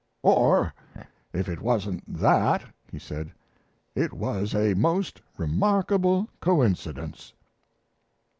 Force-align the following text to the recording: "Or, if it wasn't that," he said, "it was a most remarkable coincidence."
"Or, 0.23 0.73
if 1.31 1.47
it 1.47 1.61
wasn't 1.61 2.11
that," 2.11 2.63
he 2.91 2.97
said, 2.97 3.31
"it 3.93 4.13
was 4.13 4.55
a 4.55 4.73
most 4.73 5.21
remarkable 5.37 6.27
coincidence." 6.39 7.33